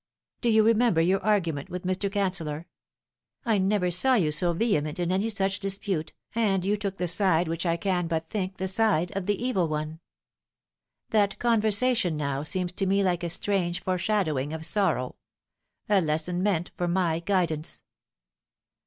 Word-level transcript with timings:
"Do 0.41 0.49
you 0.49 0.63
remember 0.63 0.99
your 0.99 1.21
argument 1.23 1.69
with 1.69 1.83
Mr. 1.85 2.09
Canceller? 2.09 2.65
I 3.45 3.59
never 3.59 3.91
saw 3.91 4.15
you 4.15 4.31
so 4.31 4.51
vehement 4.51 4.97
in 4.97 5.11
any 5.11 5.29
such 5.29 5.59
dispute, 5.59 6.11
and 6.33 6.65
you 6.65 6.75
took 6.75 6.97
the 6.97 7.07
side 7.07 7.47
which 7.47 7.67
I 7.67 7.77
can 7.77 8.07
but 8.07 8.27
think 8.27 8.57
the 8.57 8.67
side 8.67 9.15
of 9.15 9.27
the 9.27 9.39
Evil 9.39 9.67
One. 9.67 9.99
That 11.11 11.37
conversation 11.37 12.17
now 12.17 12.41
seems 12.41 12.71
to 12.71 12.87
me 12.87 13.03
like 13.03 13.21
a 13.23 13.29
strange 13.29 13.83
foreshadowing 13.83 14.53
of 14.53 14.65
sorrow 14.65 15.17
a 15.87 16.01
lesson 16.01 16.41
meant 16.41 16.71
for 16.75 16.87
my 16.87 17.19
guidance. 17.19 17.83